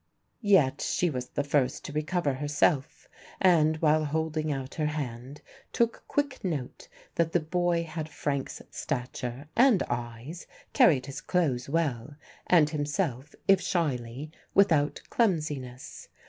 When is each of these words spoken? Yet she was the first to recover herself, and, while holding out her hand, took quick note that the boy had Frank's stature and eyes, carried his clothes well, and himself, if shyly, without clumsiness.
Yet 0.41 0.81
she 0.81 1.11
was 1.11 1.29
the 1.29 1.43
first 1.43 1.85
to 1.85 1.91
recover 1.93 2.33
herself, 2.33 3.07
and, 3.39 3.77
while 3.77 4.03
holding 4.05 4.51
out 4.51 4.73
her 4.73 4.87
hand, 4.87 5.43
took 5.73 6.01
quick 6.07 6.43
note 6.43 6.87
that 7.13 7.33
the 7.33 7.39
boy 7.39 7.83
had 7.83 8.09
Frank's 8.09 8.63
stature 8.71 9.47
and 9.55 9.83
eyes, 9.89 10.47
carried 10.73 11.05
his 11.05 11.21
clothes 11.21 11.69
well, 11.69 12.15
and 12.47 12.71
himself, 12.71 13.35
if 13.47 13.61
shyly, 13.61 14.31
without 14.55 14.99
clumsiness. 15.11 16.07